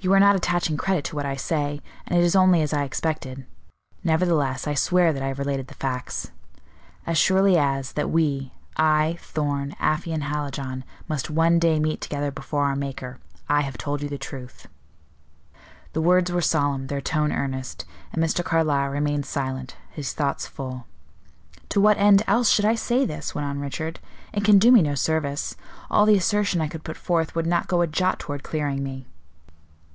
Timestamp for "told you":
13.78-14.10